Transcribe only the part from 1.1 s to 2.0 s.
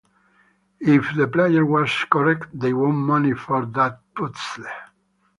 the player was